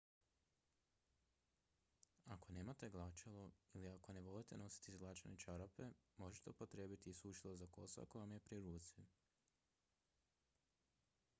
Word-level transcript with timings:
ako 2.35 2.53
nemate 2.55 2.89
glačalo 2.95 3.43
ili 3.73 3.89
ako 3.91 4.13
ne 4.17 4.23
volite 4.27 4.57
nositi 4.61 4.91
izglačane 4.91 5.37
čarape 5.43 5.87
možete 6.23 6.49
upotrijebiti 6.49 7.09
i 7.09 7.13
sušilo 7.19 7.55
za 7.57 7.67
kosu 7.67 8.01
ako 8.07 8.19
vam 8.23 8.31
je 8.31 8.39
pri 8.39 8.59
ruci 8.69 9.05